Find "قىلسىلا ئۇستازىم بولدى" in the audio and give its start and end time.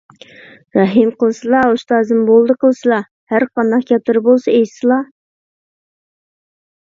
1.23-2.55